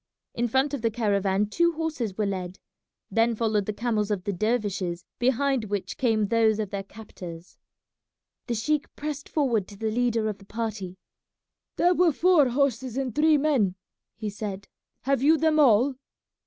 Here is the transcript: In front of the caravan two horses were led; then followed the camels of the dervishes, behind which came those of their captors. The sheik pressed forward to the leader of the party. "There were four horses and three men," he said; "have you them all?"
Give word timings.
In 0.33 0.47
front 0.47 0.73
of 0.73 0.81
the 0.81 0.89
caravan 0.89 1.45
two 1.45 1.73
horses 1.73 2.17
were 2.17 2.25
led; 2.25 2.57
then 3.11 3.35
followed 3.35 3.67
the 3.67 3.71
camels 3.71 4.09
of 4.09 4.23
the 4.23 4.33
dervishes, 4.33 5.05
behind 5.19 5.65
which 5.65 5.95
came 5.95 6.25
those 6.25 6.57
of 6.57 6.71
their 6.71 6.81
captors. 6.81 7.59
The 8.47 8.55
sheik 8.55 8.95
pressed 8.95 9.29
forward 9.29 9.67
to 9.67 9.77
the 9.77 9.91
leader 9.91 10.27
of 10.27 10.39
the 10.39 10.45
party. 10.45 10.97
"There 11.75 11.93
were 11.93 12.11
four 12.11 12.49
horses 12.49 12.97
and 12.97 13.13
three 13.13 13.37
men," 13.37 13.75
he 14.15 14.31
said; 14.31 14.67
"have 15.01 15.21
you 15.21 15.37
them 15.37 15.59
all?" 15.59 15.93